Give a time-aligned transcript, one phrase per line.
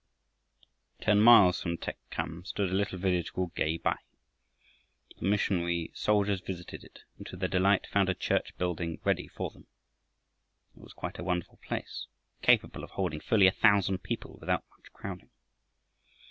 [0.99, 3.97] Ten miles from Tek chham stood a little village called Geh bai.
[5.19, 9.51] The missionary soldiers visited it, and to their delight found a church building ready for
[9.51, 9.67] them.
[10.75, 12.07] It was quite a wonderful place,
[12.41, 15.29] capable of holding fully a thousand people without much crowding.